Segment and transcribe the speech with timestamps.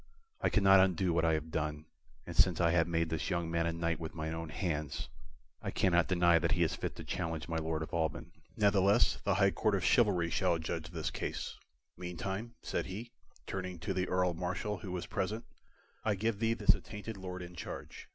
[0.41, 1.85] I cannot undo what I have done,
[2.25, 5.09] and since I have made this young man a knight with mine own hands,
[5.61, 8.31] I cannot deny that he is fit to challenge my Lord of Alban.
[8.57, 11.53] Ne'theless, the High Court of Chivalry shall adjudge this case.
[11.97, 13.11] Meantime," said he,
[13.45, 15.45] turning to the Earl Marshal, who was present,
[16.03, 18.07] "I give thee this attainted Lord in charge.